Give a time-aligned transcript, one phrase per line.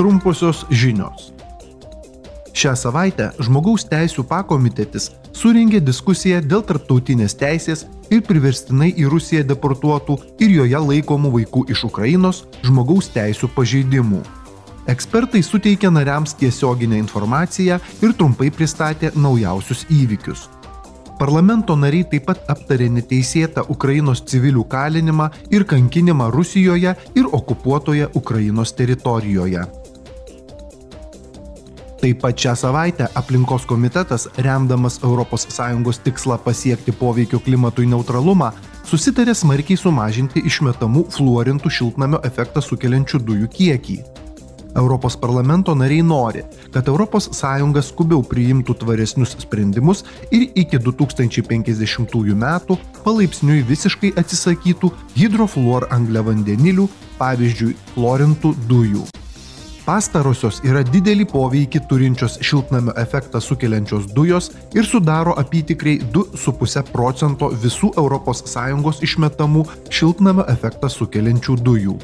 [0.00, 1.28] trumposios žinios.
[2.56, 10.16] Šią savaitę Žmogaus teisų pakomitetis suringė diskusiją dėl tarptautinės teisės ir priverstinai į Rusiją deportuotų
[10.40, 14.22] ir joje laikomų vaikų iš Ukrainos žmogaus teisų pažeidimų.
[14.88, 20.46] Ekspertai suteikė nariams tiesioginę informaciją ir trumpai pristatė naujausius įvykius.
[21.20, 28.72] Parlamento nariai taip pat aptarė neteisėtą Ukrainos civilių kalinimą ir kankinimą Rusijoje ir okupuotoje Ukrainos
[28.72, 29.68] teritorijoje.
[32.00, 38.52] Taip pat šią savaitę aplinkos komitetas, remdamas ES tikslą pasiekti poveikio klimatui neutralumą,
[38.88, 43.98] susitarė smarkiai sumažinti išmetamų fluorintų šiltnamio efektą sukeliančių dujų kiekį.
[44.76, 46.42] Europos parlamento nariai nori,
[46.72, 57.76] kad ES skubiau priimtų tvaresnius sprendimus ir iki 2050 metų palaipsniui visiškai atsisakytų hidrofluorangliavandenilių, pavyzdžiui,
[57.92, 59.19] chlorintų dujų.
[59.90, 67.90] Pastarosios yra didelį poveikį turinčios šiltnamio efektą sukeliančios dujos ir sudaro apytikriai 2,5 procento visų
[67.98, 71.96] ES išmetamų šiltnamio efektą sukeliančių dujų.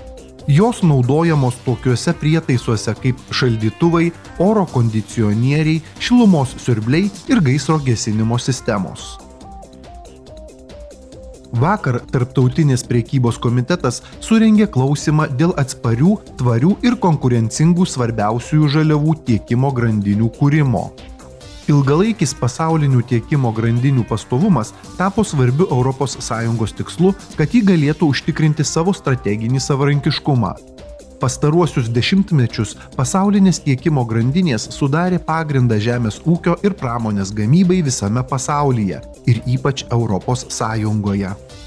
[0.50, 4.10] Jos naudojamos tokiuose prietaisuose kaip šaldytuvai,
[4.42, 9.25] oro kondicionieriai, šilumos siurbliai ir gaisro gesinimo sistemos.
[11.56, 20.28] Vakar Tarptautinės priekybos komitetas surengė klausimą dėl atsparių, tvarių ir konkurencingų svarbiausiųjų žaliavų tiekimo grandinių
[20.36, 20.84] kūrimo.
[21.72, 29.60] Ilgalaikis pasaulinių tiekimo grandinių pastovumas tapo svarbiu ES tikslu, kad ji galėtų užtikrinti savo strateginį
[29.60, 30.75] savarankiškumą.
[31.20, 39.00] Pastaruosius dešimtmečius pasaulinės tiekimo grandinės sudarė pagrindą žemės ūkio ir pramonės gamybai visame pasaulyje
[39.32, 41.65] ir ypač ES.